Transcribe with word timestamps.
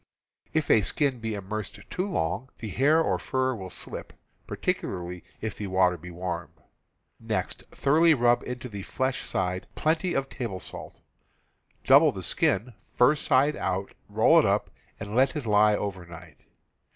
If 0.51 0.71
a 0.71 0.81
skin 0.81 1.19
be 1.19 1.35
immersed 1.35 1.79
too 1.91 2.09
long, 2.09 2.49
the 2.57 2.69
hair 2.69 3.03
or 3.03 3.19
fur 3.19 3.53
will 3.53 3.69
slip— 3.69 4.13
particularly 4.47 5.23
if 5.41 5.55
the 5.57 5.67
water 5.67 5.95
be 5.95 6.09
warm. 6.09 6.49
Next 7.19 7.61
thoroughly 7.69 8.15
rub 8.15 8.41
into 8.41 8.67
the 8.67 8.81
flesh 8.81 9.23
side 9.23 9.67
plenty 9.75 10.15
of 10.15 10.27
table 10.27 10.59
salt. 10.59 11.01
Double 11.85 12.11
the 12.11 12.23
skin, 12.23 12.73
fur 12.95 13.13
side 13.15 13.55
out, 13.55 13.93
roll 14.09 14.39
it 14.39 14.45
up, 14.47 14.71
and 14.99 15.13
let 15.13 15.35
it 15.35 15.45
lie 15.45 15.75
over 15.75 16.03
night. 16.03 16.45